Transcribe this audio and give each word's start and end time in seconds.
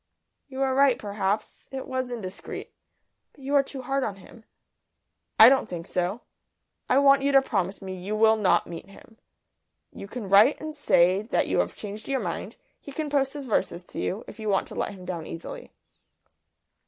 "You 0.47 0.63
are 0.63 0.73
right 0.73 0.97
perhaps. 0.97 1.69
It 1.71 1.87
was 1.87 2.09
indiscreet. 2.09 2.73
But 3.33 3.41
you 3.43 3.53
are 3.53 3.61
too 3.61 3.83
hard 3.83 4.03
on 4.03 4.15
him." 4.15 4.45
"I 5.39 5.47
don't 5.47 5.69
think 5.69 5.85
so. 5.85 6.21
I 6.89 6.97
want 6.97 7.21
you 7.21 7.31
to 7.31 7.39
promise 7.43 7.83
me 7.83 8.03
you 8.03 8.15
will 8.15 8.35
not 8.35 8.65
meet 8.65 8.87
him. 8.87 9.19
You 9.93 10.07
can 10.07 10.27
write 10.27 10.59
and 10.59 10.73
say 10.73 11.21
that 11.21 11.45
you 11.47 11.59
have 11.59 11.75
changed 11.75 12.07
your 12.09 12.19
mind; 12.19 12.55
he 12.79 12.91
can 12.91 13.11
post 13.11 13.33
his 13.33 13.45
verses 13.45 13.83
to 13.83 13.99
you, 13.99 14.23
if 14.27 14.39
you 14.39 14.49
want 14.49 14.67
to 14.69 14.73
let 14.75 14.95
him 14.95 15.05
down 15.05 15.27
easily." 15.27 15.69